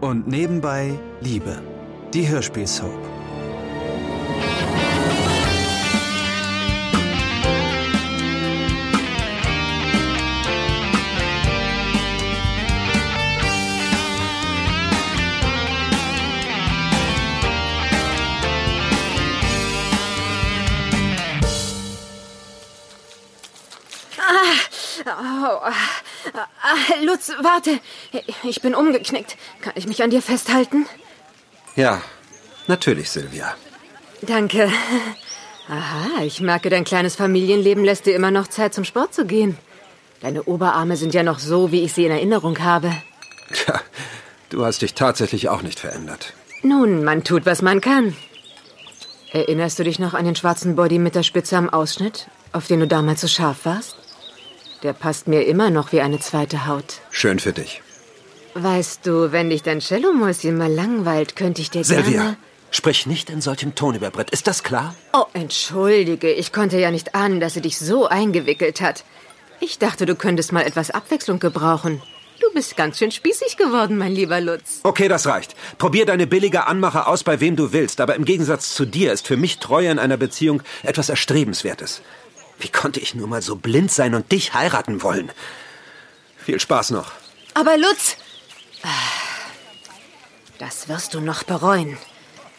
Und 0.00 0.26
nebenbei 0.26 0.98
Liebe. 1.20 1.62
Die 2.14 2.26
Hörspielsoap. 2.26 3.19
Oh, 25.22 25.22
ah, 25.22 25.72
Lutz, 27.02 27.30
warte. 27.42 27.78
Ich 28.42 28.62
bin 28.62 28.74
umgeknickt. 28.74 29.36
Kann 29.60 29.74
ich 29.76 29.86
mich 29.86 30.02
an 30.02 30.08
dir 30.08 30.22
festhalten? 30.22 30.86
Ja, 31.76 32.00
natürlich, 32.68 33.10
Silvia. 33.10 33.54
Danke. 34.22 34.72
Aha, 35.68 36.22
ich 36.22 36.40
merke, 36.40 36.70
dein 36.70 36.84
kleines 36.84 37.16
Familienleben 37.16 37.84
lässt 37.84 38.06
dir 38.06 38.16
immer 38.16 38.30
noch 38.30 38.48
Zeit, 38.48 38.72
zum 38.72 38.84
Sport 38.84 39.12
zu 39.12 39.26
gehen. 39.26 39.58
Deine 40.20 40.44
Oberarme 40.44 40.96
sind 40.96 41.12
ja 41.12 41.22
noch 41.22 41.38
so, 41.38 41.70
wie 41.70 41.82
ich 41.82 41.92
sie 41.92 42.06
in 42.06 42.12
Erinnerung 42.12 42.58
habe. 42.60 42.90
Tja, 43.52 43.80
du 44.48 44.64
hast 44.64 44.80
dich 44.80 44.94
tatsächlich 44.94 45.50
auch 45.50 45.60
nicht 45.60 45.80
verändert. 45.80 46.32
Nun, 46.62 47.04
man 47.04 47.24
tut, 47.24 47.44
was 47.44 47.60
man 47.60 47.82
kann. 47.82 48.16
Erinnerst 49.32 49.78
du 49.78 49.84
dich 49.84 49.98
noch 49.98 50.14
an 50.14 50.24
den 50.24 50.34
schwarzen 50.34 50.76
Body 50.76 50.98
mit 50.98 51.14
der 51.14 51.22
Spitze 51.22 51.58
am 51.58 51.68
Ausschnitt, 51.68 52.28
auf 52.52 52.66
den 52.66 52.80
du 52.80 52.86
damals 52.86 53.20
so 53.20 53.28
scharf 53.28 53.64
warst? 53.64 53.99
Der 54.82 54.92
passt 54.94 55.28
mir 55.28 55.46
immer 55.46 55.70
noch 55.70 55.92
wie 55.92 56.00
eine 56.00 56.20
zweite 56.20 56.66
Haut. 56.66 57.00
Schön 57.10 57.38
für 57.38 57.52
dich. 57.52 57.82
Weißt 58.54 59.06
du, 59.06 59.30
wenn 59.30 59.50
dich 59.50 59.62
dein 59.62 59.80
Cellomäuschen 59.80 60.56
mal 60.56 60.72
langweilt, 60.72 61.36
könnte 61.36 61.60
ich 61.60 61.70
dir 61.70 61.84
Silvia, 61.84 62.22
gerne... 62.22 62.36
sprich 62.70 63.06
nicht 63.06 63.30
in 63.30 63.40
solchem 63.40 63.74
Ton 63.74 63.94
über 63.94 64.10
Brett. 64.10 64.30
Ist 64.30 64.46
das 64.46 64.62
klar? 64.62 64.94
Oh, 65.12 65.26
entschuldige. 65.34 66.32
Ich 66.32 66.52
konnte 66.52 66.78
ja 66.78 66.90
nicht 66.90 67.14
ahnen, 67.14 67.40
dass 67.40 67.54
sie 67.54 67.60
dich 67.60 67.78
so 67.78 68.06
eingewickelt 68.08 68.80
hat. 68.80 69.04
Ich 69.60 69.78
dachte, 69.78 70.06
du 70.06 70.14
könntest 70.14 70.52
mal 70.52 70.62
etwas 70.62 70.90
Abwechslung 70.90 71.38
gebrauchen. 71.38 72.02
Du 72.40 72.46
bist 72.54 72.74
ganz 72.76 72.98
schön 72.98 73.12
spießig 73.12 73.58
geworden, 73.58 73.98
mein 73.98 74.12
lieber 74.12 74.40
Lutz. 74.40 74.80
Okay, 74.82 75.08
das 75.08 75.26
reicht. 75.26 75.54
Probier 75.76 76.06
deine 76.06 76.26
billige 76.26 76.66
Anmache 76.66 77.06
aus, 77.06 77.22
bei 77.22 77.38
wem 77.38 77.54
du 77.54 77.72
willst. 77.72 78.00
Aber 78.00 78.14
im 78.14 78.24
Gegensatz 78.24 78.74
zu 78.74 78.86
dir 78.86 79.12
ist 79.12 79.26
für 79.26 79.36
mich 79.36 79.58
Treue 79.58 79.90
in 79.90 79.98
einer 79.98 80.16
Beziehung 80.16 80.62
etwas 80.82 81.10
Erstrebenswertes. 81.10 82.00
Wie 82.60 82.68
konnte 82.68 83.00
ich 83.00 83.14
nur 83.14 83.26
mal 83.26 83.40
so 83.42 83.56
blind 83.56 83.90
sein 83.90 84.14
und 84.14 84.30
dich 84.30 84.52
heiraten 84.52 85.02
wollen? 85.02 85.32
Viel 86.36 86.60
Spaß 86.60 86.90
noch. 86.90 87.12
Aber 87.54 87.76
Lutz, 87.78 88.16
das 90.58 90.88
wirst 90.88 91.14
du 91.14 91.20
noch 91.20 91.42
bereuen. 91.42 91.96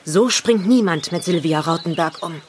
So 0.03 0.29
springt 0.29 0.67
niemand 0.67 1.11
mit 1.11 1.23
Silvia 1.23 1.59
Rautenberg 1.59 2.23
um. 2.23 2.41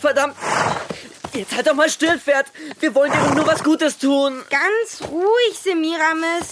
Verdammt. 0.00 0.36
Jetzt 1.34 1.56
halt 1.56 1.66
doch 1.66 1.74
mal 1.74 1.90
still, 1.90 2.18
Pferd. 2.18 2.46
Wir 2.78 2.94
wollen 2.94 3.10
dir 3.10 3.18
doch 3.18 3.34
nur 3.34 3.46
was 3.46 3.64
Gutes 3.64 3.98
tun. 3.98 4.44
Ganz 4.50 5.10
ruhig, 5.10 5.58
Semiramis. 5.60 6.48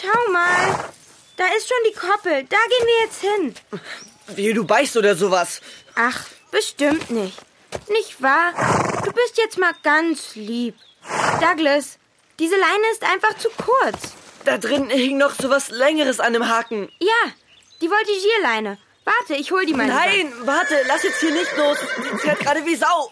Schau 0.00 0.32
mal. 0.32 0.84
Da 1.36 1.44
ist 1.56 1.68
schon 1.68 1.78
die 1.88 1.94
Koppel. 1.94 2.44
Da 2.44 2.56
gehen 2.68 2.86
wir 2.86 3.04
jetzt 3.04 3.20
hin. 3.22 3.54
Wie 4.36 4.52
du 4.52 4.64
beißt 4.64 4.98
oder 4.98 5.16
sowas. 5.16 5.62
Ach, 5.94 6.26
bestimmt 6.50 7.10
nicht. 7.10 7.38
Nicht 7.88 8.22
wahr? 8.22 8.52
Du 9.04 9.12
bist 9.12 9.38
jetzt 9.38 9.56
mal 9.58 9.72
ganz 9.82 10.34
lieb. 10.34 10.74
Douglas, 11.40 11.98
diese 12.38 12.56
Leine 12.56 12.90
ist 12.92 13.04
einfach 13.04 13.34
zu 13.38 13.48
kurz. 13.50 14.12
Da 14.44 14.58
drin 14.58 14.90
hing 14.90 15.16
noch 15.16 15.34
sowas 15.34 15.70
Längeres 15.70 16.20
an 16.20 16.34
dem 16.34 16.48
Haken. 16.48 16.90
Ja, 17.00 17.32
die 17.80 17.90
Voltigierleine. 17.90 18.78
Warte, 19.04 19.40
ich 19.40 19.50
hol 19.52 19.64
die 19.64 19.72
mal. 19.72 19.86
Nein, 19.86 20.32
warte, 20.40 20.74
lass 20.86 21.02
jetzt 21.02 21.20
hier 21.20 21.32
nicht 21.32 21.56
los. 21.56 21.78
Die 22.12 22.18
fährt 22.18 22.40
gerade 22.40 22.66
wie 22.66 22.76
Sau. 22.76 23.10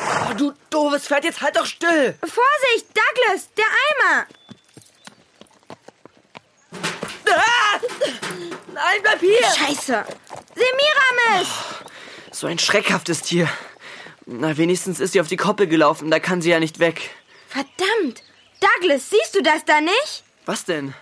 Oh, 0.00 0.34
du 0.34 0.52
doofes 0.70 1.06
Pferd, 1.06 1.24
jetzt 1.24 1.40
halt 1.40 1.56
doch 1.56 1.66
still. 1.66 2.14
Vorsicht, 2.20 2.86
Douglas, 2.94 3.48
der 3.56 3.66
Eimer. 3.66 4.26
Ah! 7.26 7.80
Nein, 8.72 9.02
bleib 9.02 9.20
hier. 9.20 9.42
Scheiße. 9.42 10.04
Semiramis! 10.54 11.48
So 12.32 12.46
ein 12.46 12.58
schreckhaftes 12.58 13.22
Tier. 13.22 13.48
Na, 14.26 14.56
wenigstens 14.56 15.00
ist 15.00 15.12
sie 15.12 15.20
auf 15.20 15.28
die 15.28 15.36
Koppel 15.36 15.66
gelaufen. 15.66 16.10
Da 16.10 16.20
kann 16.20 16.42
sie 16.42 16.50
ja 16.50 16.60
nicht 16.60 16.78
weg. 16.78 17.10
Verdammt. 17.48 18.22
Douglas, 18.60 19.10
siehst 19.10 19.34
du 19.34 19.42
das 19.42 19.64
da 19.64 19.80
nicht? 19.80 20.24
Was 20.46 20.64
denn? 20.64 20.94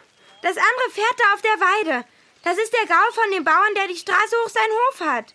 Das 0.42 0.56
andere 0.56 0.91
Pferd 0.92 1.15
da 1.19 1.34
auf 1.34 1.42
der 1.42 1.50
Weide. 1.50 2.04
Das 2.44 2.56
ist 2.56 2.72
der 2.72 2.86
Gaul 2.86 3.12
von 3.12 3.30
dem 3.32 3.44
Bauern, 3.44 3.75
der 3.76 3.88
die 3.88 3.97
Straße 3.97 4.36
hoch 4.44 4.48
seinen 4.48 4.72
Hof 4.72 5.00
hat. 5.00 5.34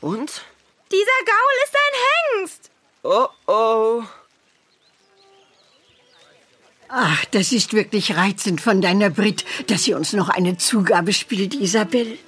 Und? 0.00 0.44
Dieser 0.90 1.24
Gaul 1.24 1.54
ist 1.64 1.74
ein 1.74 2.00
Hengst. 2.40 2.70
Oh, 3.02 3.26
oh. 3.46 4.02
Ach, 6.88 7.24
das 7.30 7.52
ist 7.52 7.72
wirklich 7.72 8.16
reizend 8.16 8.60
von 8.60 8.80
deiner 8.80 9.10
Brit, 9.10 9.44
dass 9.66 9.84
sie 9.84 9.94
uns 9.94 10.12
noch 10.12 10.28
eine 10.28 10.58
Zugabe 10.58 11.12
spielt, 11.12 11.54
Isabel. 11.54 12.18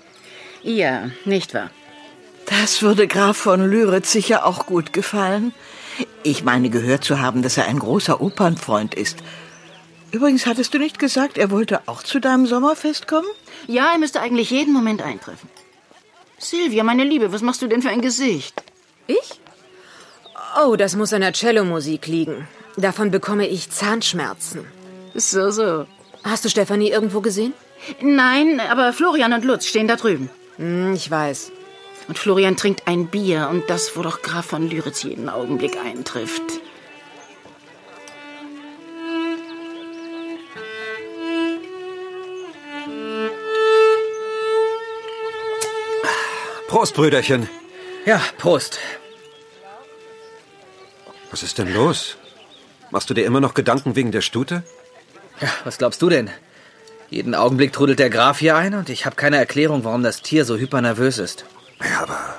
Ja, 0.62 1.10
nicht 1.24 1.54
wahr? 1.54 1.70
Das 2.46 2.82
würde 2.82 3.06
Graf 3.06 3.36
von 3.36 3.70
Lyritz 3.70 4.10
sicher 4.10 4.46
auch 4.46 4.66
gut 4.66 4.92
gefallen. 4.92 5.54
Ich 6.22 6.42
meine 6.42 6.70
gehört 6.70 7.04
zu 7.04 7.20
haben, 7.20 7.42
dass 7.42 7.56
er 7.56 7.66
ein 7.66 7.78
großer 7.78 8.20
Opernfreund 8.20 8.94
ist. 8.94 9.18
Übrigens, 10.10 10.46
hattest 10.46 10.74
du 10.74 10.78
nicht 10.78 10.98
gesagt, 10.98 11.38
er 11.38 11.50
wollte 11.50 11.86
auch 11.86 12.02
zu 12.02 12.18
deinem 12.18 12.46
Sommerfest 12.46 13.06
kommen? 13.06 13.28
Ja, 13.66 13.92
er 13.92 13.98
müsste 13.98 14.20
eigentlich 14.20 14.50
jeden 14.50 14.72
Moment 14.72 15.02
eintreffen. 15.02 15.48
Silvia, 16.38 16.82
meine 16.82 17.04
Liebe, 17.04 17.32
was 17.32 17.42
machst 17.42 17.62
du 17.62 17.68
denn 17.68 17.82
für 17.82 17.90
ein 17.90 18.00
Gesicht? 18.00 18.63
Oh, 20.56 20.76
das 20.76 20.94
muss 20.94 21.12
an 21.12 21.22
der 21.22 21.32
Cellomusik 21.32 22.06
liegen. 22.06 22.46
Davon 22.76 23.10
bekomme 23.10 23.48
ich 23.48 23.70
Zahnschmerzen. 23.70 24.64
So, 25.14 25.50
so. 25.50 25.86
Hast 26.22 26.44
du 26.44 26.48
Stefanie 26.48 26.90
irgendwo 26.90 27.20
gesehen? 27.20 27.54
Nein, 28.00 28.60
aber 28.60 28.92
Florian 28.92 29.32
und 29.32 29.44
Lutz 29.44 29.66
stehen 29.66 29.88
da 29.88 29.96
drüben. 29.96 30.30
Hm, 30.56 30.94
ich 30.94 31.10
weiß. 31.10 31.50
Und 32.08 32.18
Florian 32.18 32.56
trinkt 32.56 32.86
ein 32.86 33.08
Bier 33.08 33.48
und 33.50 33.68
das, 33.68 33.96
wo 33.96 34.02
doch 34.02 34.22
Graf 34.22 34.46
von 34.46 34.68
Lyritz 34.68 35.02
jeden 35.02 35.28
Augenblick 35.28 35.76
eintrifft. 35.84 36.42
Prost, 46.68 46.94
Brüderchen. 46.94 47.48
Ja, 48.04 48.20
Prost. 48.38 48.78
Was 51.34 51.42
ist 51.42 51.58
denn 51.58 51.74
los? 51.74 52.16
Machst 52.92 53.10
du 53.10 53.14
dir 53.14 53.26
immer 53.26 53.40
noch 53.40 53.54
Gedanken 53.54 53.96
wegen 53.96 54.12
der 54.12 54.20
Stute? 54.20 54.62
Ja, 55.40 55.48
was 55.64 55.78
glaubst 55.78 56.00
du 56.00 56.08
denn? 56.08 56.30
Jeden 57.10 57.34
Augenblick 57.34 57.72
trudelt 57.72 57.98
der 57.98 58.08
Graf 58.08 58.38
hier 58.38 58.54
ein 58.54 58.72
und 58.74 58.88
ich 58.88 59.04
habe 59.04 59.16
keine 59.16 59.36
Erklärung, 59.36 59.82
warum 59.82 60.04
das 60.04 60.22
Tier 60.22 60.44
so 60.44 60.56
hypernervös 60.56 61.18
ist. 61.18 61.44
Ja, 61.80 62.02
aber 62.02 62.36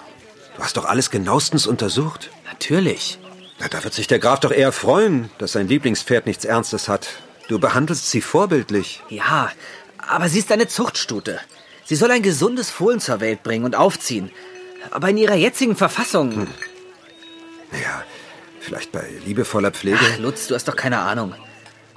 du 0.55 0.63
hast 0.63 0.77
doch 0.77 0.85
alles 0.85 1.09
genauestens 1.09 1.67
untersucht. 1.67 2.29
Natürlich. 2.45 3.19
Na, 3.59 3.67
da 3.67 3.83
wird 3.83 3.93
sich 3.93 4.07
der 4.07 4.19
Graf 4.19 4.39
doch 4.39 4.53
eher 4.53 4.71
freuen, 4.71 5.29
dass 5.39 5.51
sein 5.51 5.67
Lieblingspferd 5.67 6.25
nichts 6.25 6.45
Ernstes 6.45 6.87
hat. 6.87 7.09
Du 7.49 7.59
behandelst 7.59 8.09
sie 8.09 8.21
vorbildlich. 8.21 9.03
Ja, 9.09 9.51
aber 9.97 10.29
sie 10.29 10.39
ist 10.39 10.53
eine 10.53 10.69
Zuchtstute. 10.69 11.41
Sie 11.83 11.97
soll 11.97 12.11
ein 12.11 12.23
gesundes 12.23 12.71
Fohlen 12.71 13.01
zur 13.01 13.19
Welt 13.19 13.43
bringen 13.43 13.65
und 13.65 13.75
aufziehen. 13.75 14.31
Aber 14.91 15.09
in 15.09 15.17
ihrer 15.17 15.35
jetzigen 15.35 15.75
Verfassung. 15.75 16.33
Hm. 16.33 16.47
Ja, 17.73 18.05
vielleicht 18.65 18.91
bei 18.91 19.07
liebevoller 19.25 19.71
Pflege. 19.71 19.99
Ach, 20.01 20.19
Lutz, 20.19 20.47
du 20.47 20.55
hast 20.55 20.67
doch 20.67 20.75
keine 20.75 20.99
Ahnung. 20.99 21.33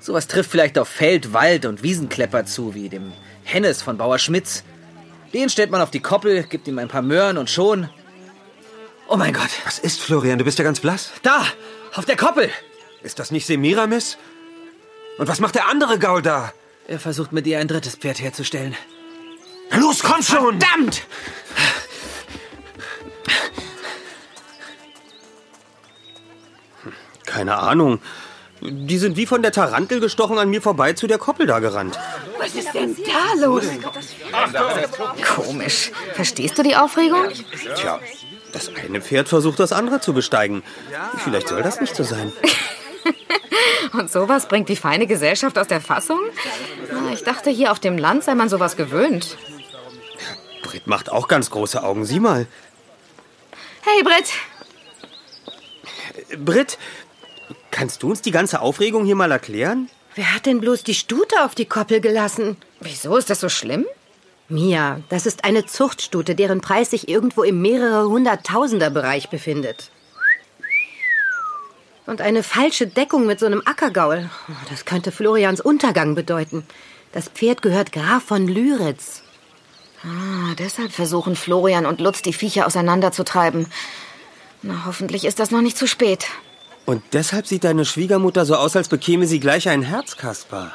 Sowas 0.00 0.28
trifft 0.28 0.50
vielleicht 0.50 0.78
auf 0.78 0.88
Feld-, 0.88 1.32
Wald- 1.32 1.66
und 1.66 1.82
Wiesenklepper 1.82 2.44
zu, 2.44 2.74
wie 2.74 2.88
dem 2.88 3.12
Hennes 3.42 3.82
von 3.82 3.96
Bauer 3.98 4.18
Schmitz. 4.18 4.62
Den 5.34 5.48
stellt 5.48 5.70
man 5.70 5.80
auf 5.80 5.90
die 5.90 6.00
Koppel, 6.00 6.44
gibt 6.44 6.68
ihm 6.68 6.78
ein 6.78 6.88
paar 6.88 7.02
Möhren 7.02 7.36
und 7.38 7.50
schon. 7.50 7.88
Oh 9.08 9.16
mein 9.16 9.32
Gott. 9.32 9.50
Was 9.64 9.78
ist, 9.78 10.00
Florian? 10.00 10.38
Du 10.38 10.44
bist 10.44 10.58
ja 10.58 10.64
ganz 10.64 10.80
blass. 10.80 11.10
Da! 11.22 11.46
Auf 11.94 12.04
der 12.04 12.16
Koppel! 12.16 12.50
Ist 13.02 13.18
das 13.18 13.30
nicht 13.30 13.46
Semiramis? 13.46 14.18
Und 15.18 15.28
was 15.28 15.40
macht 15.40 15.54
der 15.54 15.68
andere 15.68 15.98
Gaul 15.98 16.22
da? 16.22 16.52
Er 16.86 17.00
versucht 17.00 17.32
mit 17.32 17.46
ihr 17.46 17.58
ein 17.58 17.68
drittes 17.68 17.96
Pferd 17.96 18.20
herzustellen. 18.20 18.76
Los, 19.70 20.02
komm 20.02 20.22
schon! 20.22 20.60
Verdammt! 20.60 21.02
Keine 27.38 27.58
Ahnung. 27.58 28.00
Die 28.62 28.98
sind 28.98 29.16
wie 29.16 29.24
von 29.24 29.42
der 29.42 29.52
Tarantel 29.52 30.00
gestochen 30.00 30.38
an 30.38 30.50
mir 30.50 30.60
vorbei 30.60 30.94
zu 30.94 31.06
der 31.06 31.18
Koppel 31.18 31.46
da 31.46 31.60
gerannt. 31.60 31.96
Was 32.36 32.56
ist 32.56 32.74
denn 32.74 32.96
da 32.96 33.46
los? 33.46 33.62
Komisch. 35.36 35.92
Verstehst 36.14 36.58
du 36.58 36.64
die 36.64 36.74
Aufregung? 36.74 37.28
Tja, 37.76 38.00
das 38.52 38.72
eine 38.84 39.00
Pferd 39.00 39.28
versucht, 39.28 39.60
das 39.60 39.70
andere 39.70 40.00
zu 40.00 40.12
besteigen. 40.14 40.64
Vielleicht 41.18 41.46
soll 41.46 41.62
das 41.62 41.80
nicht 41.80 41.94
so 41.94 42.02
sein. 42.02 42.32
Und 43.92 44.10
sowas 44.10 44.48
bringt 44.48 44.68
die 44.68 44.74
feine 44.74 45.06
Gesellschaft 45.06 45.58
aus 45.58 45.68
der 45.68 45.80
Fassung? 45.80 46.18
Na, 46.90 47.12
Ich 47.12 47.22
dachte, 47.22 47.50
hier 47.50 47.70
auf 47.70 47.78
dem 47.78 47.98
Land 47.98 48.24
sei 48.24 48.34
man 48.34 48.48
sowas 48.48 48.76
gewöhnt. 48.76 49.38
Britt 50.64 50.88
macht 50.88 51.12
auch 51.12 51.28
ganz 51.28 51.50
große 51.50 51.84
Augen. 51.84 52.04
Sieh 52.04 52.18
mal. 52.18 52.48
Hey, 53.82 54.02
Britt. 54.02 54.32
Britt, 56.44 56.78
kannst 57.78 58.02
du 58.02 58.10
uns 58.10 58.22
die 58.22 58.32
ganze 58.32 58.60
Aufregung 58.60 59.04
hier 59.04 59.14
mal 59.14 59.30
erklären? 59.30 59.88
Wer 60.16 60.34
hat 60.34 60.46
denn 60.46 60.60
bloß 60.60 60.82
die 60.82 60.94
Stute 60.94 61.44
auf 61.44 61.54
die 61.54 61.66
Koppel 61.66 62.00
gelassen? 62.00 62.56
Wieso 62.80 63.16
ist 63.16 63.30
das 63.30 63.38
so 63.38 63.48
schlimm? 63.48 63.86
Mia, 64.48 65.00
das 65.10 65.26
ist 65.26 65.44
eine 65.44 65.64
Zuchtstute, 65.64 66.34
deren 66.34 66.60
Preis 66.60 66.90
sich 66.90 67.08
irgendwo 67.08 67.44
im 67.44 67.62
mehrere 67.62 68.08
hunderttausender 68.08 68.90
Bereich 68.90 69.30
befindet. 69.30 69.92
Und 72.04 72.20
eine 72.20 72.42
falsche 72.42 72.88
Deckung 72.88 73.26
mit 73.26 73.38
so 73.38 73.46
einem 73.46 73.62
Ackergaul. 73.64 74.28
Das 74.70 74.84
könnte 74.84 75.12
Florians 75.12 75.60
Untergang 75.60 76.16
bedeuten. 76.16 76.64
Das 77.12 77.28
Pferd 77.28 77.62
gehört 77.62 77.92
Graf 77.92 78.24
von 78.24 78.48
Lyritz. 78.48 79.22
Ah, 80.02 80.54
deshalb 80.58 80.90
versuchen 80.90 81.36
Florian 81.36 81.86
und 81.86 82.00
Lutz 82.00 82.22
die 82.22 82.32
Viecher 82.32 82.66
auseinanderzutreiben. 82.66 83.68
Na, 84.62 84.82
hoffentlich 84.84 85.24
ist 85.24 85.38
das 85.38 85.52
noch 85.52 85.62
nicht 85.62 85.78
zu 85.78 85.86
spät. 85.86 86.26
Und 86.88 87.02
deshalb 87.12 87.46
sieht 87.46 87.64
deine 87.64 87.84
Schwiegermutter 87.84 88.46
so 88.46 88.54
aus, 88.54 88.74
als 88.74 88.88
bekäme 88.88 89.26
sie 89.26 89.40
gleich 89.40 89.68
ein 89.68 89.82
Herz, 89.82 90.16
Kaspar. 90.16 90.72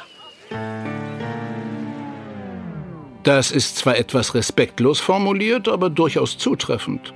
Das 3.24 3.50
ist 3.50 3.78
zwar 3.78 3.98
etwas 3.98 4.32
respektlos 4.32 5.00
formuliert, 5.00 5.66
aber 5.66 5.90
durchaus 5.90 6.38
zutreffend. 6.38 7.12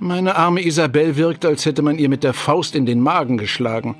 Meine 0.00 0.34
arme 0.34 0.66
Isabel 0.66 1.14
wirkt, 1.14 1.44
als 1.44 1.66
hätte 1.66 1.82
man 1.82 2.00
ihr 2.00 2.08
mit 2.08 2.24
der 2.24 2.34
Faust 2.34 2.74
in 2.74 2.84
den 2.84 3.00
Magen 3.00 3.38
geschlagen, 3.38 3.94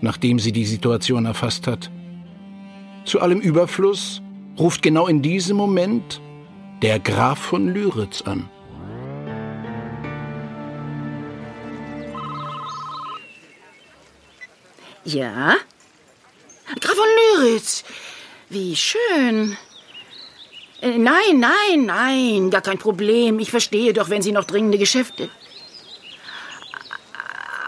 nachdem 0.00 0.40
sie 0.40 0.50
die 0.50 0.66
Situation 0.66 1.24
erfasst 1.24 1.68
hat. 1.68 1.88
Zu 3.04 3.20
allem 3.20 3.38
Überfluss 3.38 4.22
ruft 4.58 4.82
genau 4.82 5.06
in 5.06 5.22
diesem 5.22 5.56
Moment 5.56 6.20
der 6.82 6.98
Graf 6.98 7.38
von 7.38 7.72
Lyritz 7.72 8.22
an. 8.22 8.50
Ja? 15.04 15.56
Graf 16.80 16.94
von 16.94 17.06
Lyritz. 17.36 17.84
Wie 18.50 18.76
schön. 18.76 19.56
Äh, 20.80 20.98
nein, 20.98 21.40
nein, 21.40 21.86
nein, 21.86 22.50
gar 22.50 22.60
kein 22.62 22.78
Problem. 22.78 23.38
Ich 23.38 23.50
verstehe 23.50 23.92
doch, 23.92 24.10
wenn 24.10 24.22
Sie 24.22 24.32
noch 24.32 24.44
dringende 24.44 24.78
Geschäfte. 24.78 25.28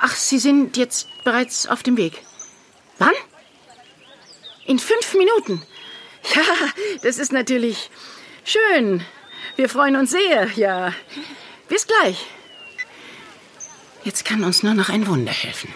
Ach, 0.00 0.14
Sie 0.14 0.38
sind 0.38 0.76
jetzt 0.76 1.08
bereits 1.24 1.66
auf 1.66 1.82
dem 1.82 1.96
Weg. 1.96 2.22
Wann? 2.98 3.14
In 4.66 4.78
fünf 4.78 5.14
Minuten. 5.14 5.62
Ja, 6.34 6.42
das 7.02 7.16
ist 7.16 7.32
natürlich 7.32 7.90
schön. 8.44 9.02
Wir 9.56 9.70
freuen 9.70 9.96
uns 9.96 10.10
sehr, 10.10 10.50
ja. 10.54 10.92
Bis 11.66 11.86
gleich. 11.86 12.26
Jetzt 14.04 14.26
kann 14.26 14.44
uns 14.44 14.62
nur 14.62 14.74
noch 14.74 14.90
ein 14.90 15.06
Wunder 15.06 15.32
helfen. 15.32 15.72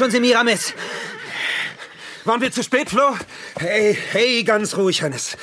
Schon, 0.00 0.10
Semiramis. 0.10 0.72
Waren 2.24 2.40
wir 2.40 2.50
zu 2.50 2.62
spät, 2.62 2.88
Flo? 2.88 3.18
Hey, 3.58 3.94
hey, 4.12 4.42
ganz 4.44 4.74
ruhig, 4.78 5.02
Hannes. 5.02 5.36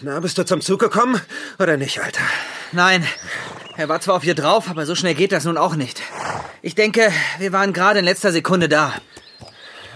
Na, 0.00 0.18
bist 0.20 0.38
du 0.38 0.46
zum 0.46 0.62
Zug 0.62 0.80
gekommen 0.80 1.20
oder 1.58 1.76
nicht, 1.76 2.00
Alter? 2.00 2.22
Nein, 2.72 3.06
er 3.76 3.90
war 3.90 4.00
zwar 4.00 4.14
auf 4.14 4.24
ihr 4.24 4.34
drauf, 4.34 4.70
aber 4.70 4.86
so 4.86 4.94
schnell 4.94 5.14
geht 5.14 5.30
das 5.30 5.44
nun 5.44 5.58
auch 5.58 5.76
nicht. 5.76 6.00
Ich 6.62 6.74
denke, 6.74 7.12
wir 7.38 7.52
waren 7.52 7.74
gerade 7.74 7.98
in 7.98 8.06
letzter 8.06 8.32
Sekunde 8.32 8.70
da. 8.70 8.94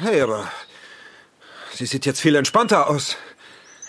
Hey, 0.00 0.20
aber 0.20 0.50
sie 1.72 1.86
sieht 1.86 2.04
jetzt 2.04 2.20
viel 2.20 2.36
entspannter 2.36 2.90
aus. 2.90 3.16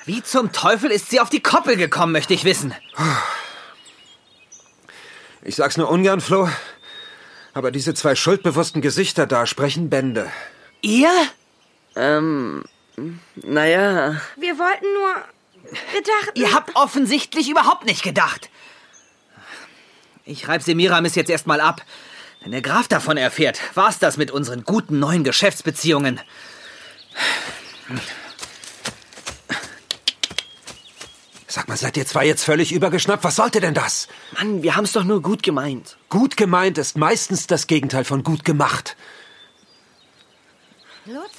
Wie 0.05 0.23
zum 0.23 0.53
Teufel 0.53 0.89
ist 0.89 1.09
sie 1.09 1.19
auf 1.19 1.29
die 1.29 1.41
Koppel 1.41 1.75
gekommen, 1.75 2.13
möchte 2.13 2.33
ich 2.33 2.45
wissen. 2.45 2.73
Ich 5.41 5.57
sag's 5.57 5.75
nur 5.75 5.89
ungern, 5.89 6.21
Flo, 6.21 6.47
aber 7.57 7.71
diese 7.71 7.95
zwei 7.95 8.15
schuldbewussten 8.15 8.81
Gesichter 8.83 9.25
da 9.25 9.47
sprechen 9.47 9.89
Bände. 9.89 10.31
Ihr? 10.81 11.11
Ähm, 11.95 12.63
naja. 13.35 14.21
Wir 14.35 14.59
wollten 14.59 14.85
nur. 14.93 15.15
Wir 15.91 16.03
dachten. 16.03 16.39
Ihr 16.39 16.53
habt 16.53 16.75
offensichtlich 16.75 17.49
überhaupt 17.49 17.85
nicht 17.85 18.03
gedacht. 18.03 18.51
Ich 20.23 20.47
reib 20.47 20.61
Semiramis 20.61 21.15
jetzt 21.15 21.31
erstmal 21.31 21.59
ab. 21.59 21.81
Wenn 22.41 22.51
der 22.51 22.61
Graf 22.61 22.87
davon 22.87 23.17
erfährt, 23.17 23.59
war's 23.73 23.97
das 23.97 24.17
mit 24.17 24.29
unseren 24.29 24.63
guten 24.63 24.99
neuen 24.99 25.23
Geschäftsbeziehungen. 25.23 26.19
Sag 31.57 31.67
mal, 31.67 31.75
seid 31.75 31.97
ihr 31.97 32.05
zwei 32.05 32.27
jetzt 32.27 32.43
völlig 32.43 32.71
übergeschnappt? 32.71 33.23
Was 33.23 33.37
sollte 33.37 33.59
denn 33.59 33.73
das? 33.73 34.07
Mann, 34.33 34.61
wir 34.61 34.75
haben's 34.75 34.91
doch 34.91 35.03
nur 35.03 35.23
gut 35.23 35.41
gemeint. 35.41 35.97
Gut 36.07 36.37
gemeint 36.37 36.77
ist 36.77 36.99
meistens 36.99 37.47
das 37.47 37.65
Gegenteil 37.65 38.03
von 38.03 38.21
gut 38.21 38.45
gemacht. 38.45 38.95
Lutz, 41.05 41.31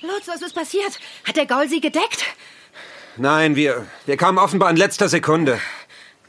Lutz, 0.00 0.28
was 0.28 0.40
ist 0.40 0.54
passiert? 0.54 0.98
Hat 1.28 1.36
der 1.36 1.44
Gaul 1.44 1.68
Sie 1.68 1.82
gedeckt? 1.82 2.24
Nein, 3.18 3.54
wir, 3.54 3.86
wir 4.06 4.16
kamen 4.16 4.38
offenbar 4.38 4.70
in 4.70 4.76
letzter 4.76 5.10
Sekunde. 5.10 5.60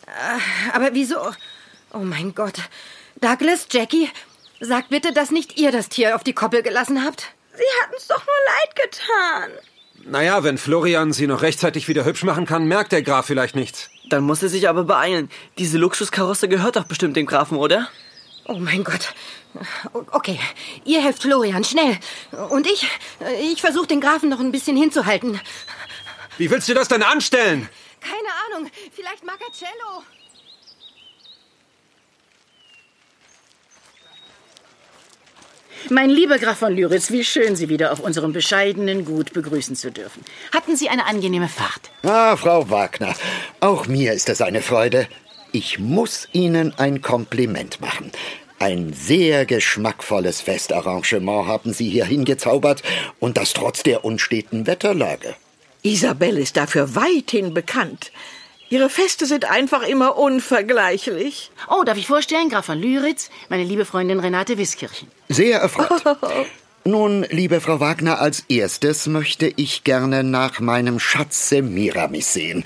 Äh, 0.08 0.74
Aber 0.74 0.90
wieso? 0.92 1.32
Oh 1.94 2.00
mein 2.00 2.36
Gott. 2.36 2.60
Douglas, 3.22 3.68
Jackie, 3.72 4.10
sagt 4.60 4.90
bitte, 4.90 5.14
dass 5.14 5.32
nicht 5.32 5.58
ihr 5.58 5.72
das 5.72 5.88
Tier 5.88 6.18
auf 6.18 6.26
die 6.26 6.34
Koppel 6.34 6.64
gelassen 6.64 7.02
habt. 7.06 7.28
Sie 7.54 7.64
hatten's 7.82 8.08
doch 8.08 8.26
nur 8.26 8.36
leid 8.46 8.76
getan. 8.76 9.52
Naja, 10.10 10.44
wenn 10.44 10.58
Florian 10.58 11.12
sie 11.12 11.28
noch 11.28 11.42
rechtzeitig 11.42 11.90
wieder 11.90 12.06
hübsch 12.06 12.24
machen 12.24 12.46
kann, 12.46 12.66
merkt 12.66 12.94
der 12.94 13.02
Graf 13.02 13.26
vielleicht 13.26 13.56
nichts. 13.56 13.90
Dann 14.10 14.24
muss 14.24 14.42
er 14.42 14.48
sich 14.48 14.70
aber 14.70 14.86
beeilen. 14.86 15.30
Diese 15.58 15.78
Luxuskarosse 15.78 16.48
gehört 16.48 16.78
doch 16.78 16.86
bestimmt 16.86 17.18
dem 17.18 17.26
Grafen, 17.26 17.58
oder? 17.58 17.90
Oh 18.46 18.58
mein 18.58 18.86
Gott. 18.86 19.14
Okay, 20.12 20.40
ihr 20.86 21.02
helft 21.02 21.24
Florian, 21.24 21.66
schnell. 21.66 21.98
Und 22.50 22.68
ich, 22.68 22.88
ich 23.42 23.60
versuche 23.60 23.88
den 23.88 24.00
Grafen 24.00 24.30
noch 24.30 24.40
ein 24.40 24.54
bisschen 24.54 24.78
hinzuhalten. 24.78 25.42
Wie 26.38 26.50
willst 26.50 26.70
du 26.70 26.74
das 26.74 26.88
denn 26.88 27.04
anstellen? 27.04 27.68
Keine 28.00 28.56
Ahnung, 28.56 28.72
vielleicht 28.94 29.26
Marcacello. 29.26 30.04
Mein 35.90 36.10
lieber 36.10 36.38
Graf 36.38 36.60
von 36.60 36.76
Lyritz, 36.76 37.12
wie 37.12 37.24
schön, 37.24 37.56
Sie 37.56 37.70
wieder 37.70 37.92
auf 37.92 38.00
unserem 38.00 38.34
bescheidenen 38.34 39.06
Gut 39.06 39.34
begrüßen 39.34 39.76
zu 39.76 39.92
dürfen. 39.92 40.24
Hatten 40.54 40.76
Sie 40.76 40.90
eine 40.90 41.06
angenehme 41.06 41.48
Fahrt? 41.48 41.92
Ah, 42.04 42.36
Frau 42.36 42.70
Wagner, 42.70 43.14
auch 43.60 43.88
mir 43.88 44.14
ist 44.14 44.30
es 44.30 44.42
eine 44.42 44.62
Freude. 44.62 45.08
Ich 45.52 45.80
muss 45.80 46.28
Ihnen 46.34 46.74
ein 46.78 47.02
Kompliment 47.02 47.80
machen. 47.80 48.12
Ein 48.60 48.92
sehr 48.92 49.46
geschmackvolles 49.46 50.42
Festarrangement 50.42 51.48
haben 51.48 51.74
Sie 51.74 51.90
hier 51.90 52.06
hingezaubert 52.06 52.82
und 53.20 53.38
das 53.38 53.54
trotz 53.54 53.84
der 53.84 54.04
unsteten 54.04 54.66
Wetterlage. 54.66 55.36
Isabelle 55.84 56.40
ist 56.40 56.58
dafür 56.58 56.96
weithin 56.96 57.54
bekannt. 57.54 58.12
Ihre 58.70 58.90
Feste 58.90 59.26
sind 59.26 59.46
einfach 59.50 59.82
immer 59.84 60.18
unvergleichlich. 60.18 61.52
Oh, 61.70 61.84
darf 61.86 61.98
ich 61.98 62.08
vorstellen, 62.08 62.50
Graf 62.50 62.66
von 62.66 62.78
Lyritz, 62.80 63.30
meine 63.48 63.64
liebe 63.64 63.86
Freundin 63.86 64.20
Renate 64.20 64.58
Wiskirchen. 64.58 65.08
Sehr 65.30 65.60
erfreut. 65.60 66.04
Nun, 66.84 67.26
liebe 67.30 67.62
Frau 67.62 67.80
Wagner, 67.80 68.20
als 68.20 68.44
erstes 68.50 69.08
möchte 69.08 69.52
ich 69.56 69.86
gerne 69.86 70.24
nach 70.24 70.60
meinem 70.60 71.00
Schatz 71.00 71.50
Semiramis 71.50 72.34
sehen. 72.34 72.66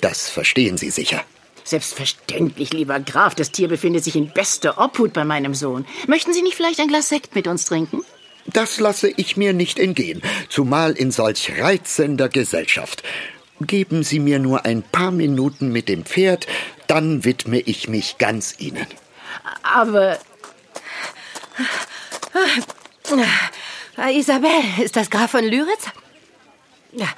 Das 0.00 0.28
verstehen 0.28 0.78
Sie 0.78 0.90
sicher. 0.90 1.24
Selbstverständlich, 1.64 2.72
lieber 2.72 3.00
Graf. 3.00 3.34
Das 3.34 3.50
Tier 3.50 3.68
befindet 3.68 4.04
sich 4.04 4.14
in 4.14 4.32
bester 4.32 4.78
Obhut 4.78 5.12
bei 5.12 5.24
meinem 5.24 5.54
Sohn. 5.54 5.84
Möchten 6.06 6.32
Sie 6.32 6.42
nicht 6.42 6.56
vielleicht 6.56 6.80
ein 6.80 6.88
Glas 6.88 7.08
Sekt 7.08 7.34
mit 7.34 7.48
uns 7.48 7.64
trinken? 7.64 8.02
Das 8.46 8.78
lasse 8.78 9.08
ich 9.16 9.36
mir 9.36 9.52
nicht 9.52 9.78
entgehen, 9.78 10.22
zumal 10.48 10.92
in 10.92 11.10
solch 11.10 11.52
reizender 11.60 12.28
Gesellschaft. 12.28 13.02
Geben 13.60 14.02
Sie 14.02 14.20
mir 14.20 14.38
nur 14.38 14.64
ein 14.64 14.82
paar 14.82 15.10
Minuten 15.10 15.70
mit 15.70 15.88
dem 15.88 16.04
Pferd, 16.04 16.46
dann 16.86 17.24
widme 17.24 17.60
ich 17.60 17.88
mich 17.88 18.16
ganz 18.18 18.54
Ihnen. 18.58 18.86
Aber. 19.62 20.18
Äh, 23.98 24.18
Isabel, 24.18 24.50
ist 24.82 24.96
das 24.96 25.10
Graf 25.10 25.32
von 25.32 25.44
Lyritz? 25.44 25.86
Ja, 26.92 27.08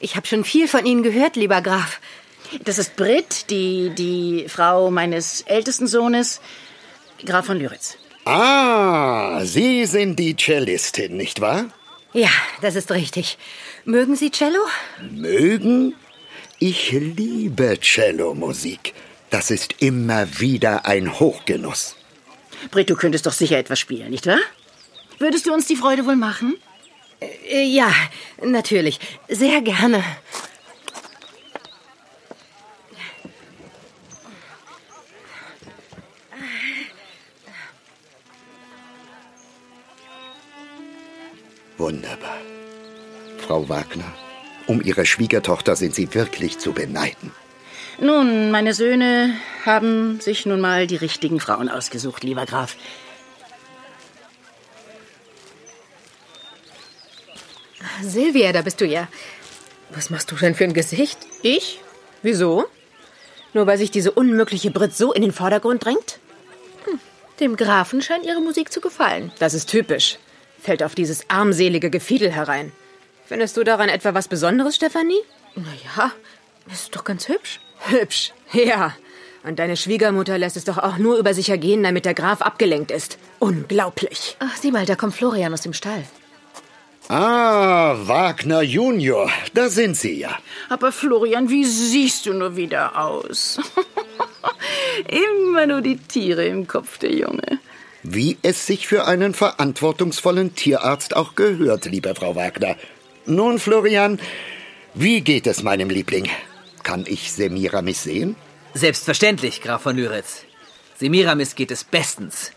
ich 0.00 0.16
habe 0.16 0.26
schon 0.26 0.44
viel 0.44 0.68
von 0.68 0.86
Ihnen 0.86 1.02
gehört, 1.02 1.36
lieber 1.36 1.60
Graf. 1.60 2.00
Das 2.64 2.78
ist 2.78 2.96
Brit, 2.96 3.50
die, 3.50 3.90
die 3.90 4.46
Frau 4.48 4.90
meines 4.90 5.42
ältesten 5.42 5.86
Sohnes, 5.86 6.40
Graf 7.24 7.46
von 7.46 7.58
Lyritz. 7.58 7.98
Ah, 8.24 9.44
Sie 9.44 9.84
sind 9.86 10.18
die 10.18 10.36
Cellistin, 10.36 11.16
nicht 11.16 11.40
wahr? 11.40 11.66
Ja, 12.12 12.30
das 12.60 12.74
ist 12.74 12.90
richtig. 12.90 13.38
Mögen 13.84 14.16
Sie 14.16 14.30
Cello? 14.30 14.58
Mögen? 15.10 15.94
Ich 16.58 16.90
liebe 16.90 17.78
Cello-Musik. 17.80 18.94
Das 19.30 19.50
ist 19.50 19.76
immer 19.78 20.40
wieder 20.40 20.86
ein 20.86 21.20
Hochgenuss. 21.20 21.96
Brit, 22.70 22.90
du 22.90 22.96
könntest 22.96 23.26
doch 23.26 23.32
sicher 23.32 23.58
etwas 23.58 23.78
spielen, 23.78 24.10
nicht 24.10 24.26
wahr? 24.26 24.40
Würdest 25.18 25.46
du 25.46 25.52
uns 25.52 25.66
die 25.66 25.76
Freude 25.76 26.04
wohl 26.04 26.16
machen? 26.16 26.56
Äh, 27.20 27.62
ja, 27.62 27.92
natürlich. 28.42 28.98
Sehr 29.28 29.60
gerne. 29.62 30.02
Wunderbar. 41.80 42.36
Frau 43.38 43.70
Wagner, 43.70 44.12
um 44.66 44.82
Ihre 44.82 45.06
Schwiegertochter 45.06 45.76
sind 45.76 45.94
Sie 45.94 46.12
wirklich 46.12 46.58
zu 46.58 46.72
beneiden. 46.74 47.32
Nun, 47.98 48.50
meine 48.50 48.74
Söhne 48.74 49.34
haben 49.64 50.20
sich 50.20 50.44
nun 50.44 50.60
mal 50.60 50.86
die 50.86 50.96
richtigen 50.96 51.40
Frauen 51.40 51.70
ausgesucht, 51.70 52.22
lieber 52.22 52.44
Graf. 52.44 52.76
Silvia, 58.02 58.52
da 58.52 58.60
bist 58.60 58.82
du 58.82 58.86
ja. 58.86 59.08
Was 59.88 60.10
machst 60.10 60.30
du 60.30 60.36
denn 60.36 60.54
für 60.54 60.64
ein 60.64 60.74
Gesicht? 60.74 61.18
Ich? 61.42 61.80
Wieso? 62.20 62.66
Nur 63.54 63.66
weil 63.66 63.78
sich 63.78 63.90
diese 63.90 64.12
unmögliche 64.12 64.70
Brit 64.70 64.94
so 64.94 65.14
in 65.14 65.22
den 65.22 65.32
Vordergrund 65.32 65.82
drängt? 65.82 66.18
Hm, 66.84 67.00
dem 67.40 67.56
Grafen 67.56 68.02
scheint 68.02 68.26
ihre 68.26 68.42
Musik 68.42 68.70
zu 68.70 68.82
gefallen. 68.82 69.32
Das 69.38 69.54
ist 69.54 69.70
typisch. 69.70 70.18
Fällt 70.60 70.82
auf 70.82 70.94
dieses 70.94 71.28
armselige 71.28 71.90
Gefiedel 71.90 72.30
herein. 72.30 72.72
Findest 73.26 73.56
du 73.56 73.64
daran 73.64 73.88
etwa 73.88 74.14
was 74.14 74.28
Besonderes, 74.28 74.76
Stefanie? 74.76 75.20
Na 75.54 75.72
ja, 75.96 76.12
ist 76.72 76.94
doch 76.94 77.04
ganz 77.04 77.28
hübsch. 77.28 77.60
Hübsch, 77.88 78.32
ja. 78.52 78.94
Und 79.42 79.58
deine 79.58 79.76
Schwiegermutter 79.76 80.36
lässt 80.36 80.56
es 80.56 80.64
doch 80.64 80.76
auch 80.76 80.98
nur 80.98 81.16
über 81.16 81.32
sich 81.32 81.48
ergehen, 81.48 81.82
damit 81.82 82.04
der 82.04 82.14
Graf 82.14 82.42
abgelenkt 82.42 82.90
ist. 82.90 83.18
Unglaublich. 83.38 84.36
Ach, 84.38 84.54
sieh 84.56 84.70
mal, 84.70 84.84
da 84.84 84.96
kommt 84.96 85.14
Florian 85.14 85.52
aus 85.54 85.62
dem 85.62 85.72
Stall. 85.72 86.04
Ah, 87.08 87.96
Wagner 88.06 88.62
Junior, 88.62 89.30
da 89.54 89.68
sind 89.68 89.96
Sie 89.96 90.20
ja. 90.20 90.38
Aber 90.68 90.92
Florian, 90.92 91.48
wie 91.48 91.64
siehst 91.64 92.26
du 92.26 92.34
nur 92.34 92.54
wieder 92.54 93.00
aus? 93.00 93.58
Immer 95.08 95.66
nur 95.66 95.80
die 95.80 95.96
Tiere 95.96 96.44
im 96.44 96.66
Kopf, 96.68 96.98
der 96.98 97.12
Junge. 97.12 97.58
Wie 98.02 98.38
es 98.42 98.66
sich 98.66 98.86
für 98.86 99.06
einen 99.06 99.34
verantwortungsvollen 99.34 100.54
Tierarzt 100.54 101.14
auch 101.14 101.34
gehört, 101.34 101.84
liebe 101.84 102.14
Frau 102.14 102.34
Wagner. 102.34 102.76
Nun, 103.26 103.58
Florian, 103.58 104.18
wie 104.94 105.20
geht 105.20 105.46
es 105.46 105.62
meinem 105.62 105.90
Liebling? 105.90 106.28
Kann 106.82 107.04
ich 107.06 107.32
Semiramis 107.32 108.02
sehen? 108.02 108.36
Selbstverständlich, 108.72 109.60
Graf 109.60 109.82
von 109.82 109.96
Lyritz. 109.96 110.44
Semiramis 110.98 111.54
geht 111.54 111.70
es 111.70 111.84
bestens. 111.84 112.52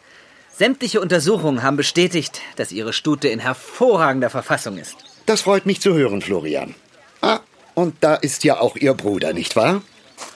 Sämtliche 0.55 1.01
Untersuchungen 1.01 1.63
haben 1.63 1.77
bestätigt, 1.77 2.41
dass 2.55 2.71
Ihre 2.71 2.93
Stute 2.93 3.27
in 3.27 3.39
hervorragender 3.39 4.29
Verfassung 4.29 4.77
ist. 4.77 4.95
Das 5.25 5.41
freut 5.41 5.65
mich 5.65 5.81
zu 5.81 5.93
hören, 5.93 6.21
Florian. 6.21 6.75
Ah, 7.21 7.39
und 7.73 7.95
da 8.01 8.15
ist 8.15 8.43
ja 8.43 8.59
auch 8.59 8.75
Ihr 8.75 8.93
Bruder, 8.93 9.33
nicht 9.33 9.55
wahr? 9.55 9.81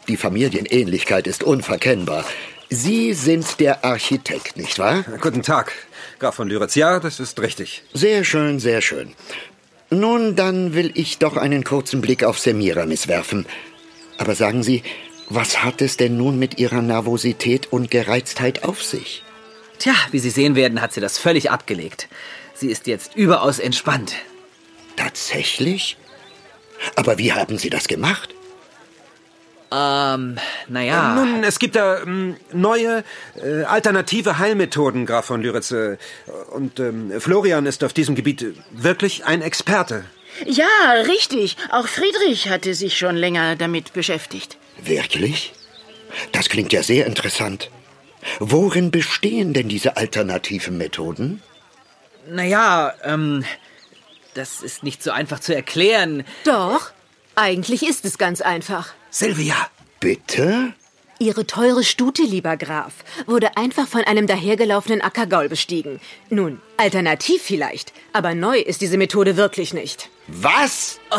Die 0.08 0.18
Familienähnlichkeit 0.18 1.28
ist 1.28 1.44
unverkennbar. 1.44 2.26
Sie 2.70 3.14
sind 3.14 3.60
der 3.62 3.86
Architekt, 3.86 4.58
nicht 4.58 4.78
wahr? 4.78 5.04
Guten 5.22 5.42
Tag, 5.42 5.72
Graf 6.20 6.36
von 6.36 6.50
Lyritz. 6.50 6.76
Ja, 6.76 7.00
das 7.00 7.20
ist 7.20 7.40
richtig. 7.40 7.84
Sehr 7.94 8.26
schön, 8.26 8.60
sehr 8.60 8.82
schön. 8.82 9.14
Nun, 9.90 10.36
dann 10.36 10.74
will 10.74 10.92
ich 10.96 11.18
doch 11.18 11.38
einen 11.38 11.64
kurzen 11.64 12.02
Blick 12.02 12.26
auf 12.26 12.40
Semiramis 12.40 13.08
werfen. 13.08 13.46
Aber 14.18 14.36
sagen 14.36 14.64
Sie, 14.64 14.84
was 15.30 15.64
hat 15.64 15.82
es 15.82 15.96
denn 15.96 16.18
nun 16.18 16.38
mit 16.40 16.60
Ihrer 16.60 16.82
Nervosität 16.82 17.72
und 17.72 17.90
Gereiztheit 17.90 18.66
auf 18.66 18.84
sich? 18.84 19.24
Tja, 19.80 19.94
wie 20.12 20.20
Sie 20.20 20.30
sehen 20.30 20.56
werden, 20.56 20.82
hat 20.82 20.92
sie 20.92 21.02
das 21.02 21.18
völlig 21.18 21.52
abgelegt. 21.52 22.10
Sie 22.54 22.70
ist 22.70 22.88
jetzt 22.88 23.16
überaus 23.16 23.60
entspannt. 23.60 24.16
Tatsächlich? 24.98 25.96
Aber 26.96 27.18
wie 27.18 27.32
haben 27.32 27.58
Sie 27.58 27.70
das 27.70 27.88
gemacht? 27.88 28.34
Ähm, 29.72 30.38
naja. 30.68 31.16
Nun, 31.16 31.44
es 31.44 31.60
gibt 31.60 31.76
da 31.76 32.02
ähm, 32.02 32.38
neue, 32.54 33.04
äh, 33.44 33.64
alternative 33.64 34.38
Heilmethoden, 34.38 35.06
Graf 35.06 35.26
von 35.26 35.42
Lyritz. 35.42 35.72
Äh, 35.72 35.98
und 36.52 36.80
ähm, 36.80 37.12
Florian 37.20 37.66
ist 37.66 37.84
auf 37.84 37.94
diesem 37.94 38.16
Gebiet 38.16 38.46
wirklich 38.72 39.26
ein 39.26 39.42
Experte. 39.42 40.06
Ja, 40.46 40.66
richtig. 41.06 41.58
Auch 41.72 41.88
Friedrich 41.88 42.50
hatte 42.50 42.74
sich 42.74 42.98
schon 42.98 43.16
länger 43.16 43.56
damit 43.56 43.94
beschäftigt. 43.94 44.58
Wirklich? 44.82 45.54
Das 46.32 46.50
klingt 46.50 46.72
ja 46.72 46.84
sehr 46.84 47.06
interessant. 47.06 47.70
Worin 48.40 48.92
bestehen 48.92 49.54
denn 49.54 49.68
diese 49.68 49.98
alternativen 49.98 50.78
Methoden? 50.78 51.42
Naja, 52.30 52.94
ähm, 53.04 53.46
das 54.34 54.62
ist 54.62 54.84
nicht 54.84 55.02
so 55.02 55.12
einfach 55.12 55.40
zu 55.40 55.56
erklären. 55.56 56.24
Doch, 56.44 56.92
eigentlich 57.38 57.88
ist 57.88 58.04
es 58.04 58.18
ganz 58.18 58.42
einfach. 58.42 58.94
Silvia! 59.12 59.56
Bitte? 60.00 60.74
Ihre 61.20 61.48
teure 61.48 61.84
Stute, 61.84 62.24
lieber 62.24 62.58
Graf, 62.58 62.94
wurde 63.26 63.58
einfach 63.58 63.88
von 63.88 64.02
einem 64.02 64.28
dahergelaufenen 64.28 65.02
Ackergaul 65.02 65.50
bestiegen. 65.50 66.00
Nun, 66.30 66.60
alternativ 66.78 67.42
vielleicht, 67.42 67.94
aber 68.14 68.36
neu 68.36 68.60
ist 68.60 68.82
diese 68.82 68.98
Methode 68.98 69.38
wirklich 69.38 69.74
nicht. 69.74 70.10
Was? 70.28 71.00
Oh. 71.12 71.18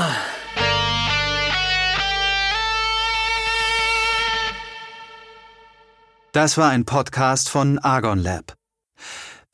Das 6.32 6.58
war 6.58 6.70
ein 6.70 6.84
Podcast 6.84 7.48
von 7.48 7.78
Argon 7.78 8.18
Lab. 8.18 8.57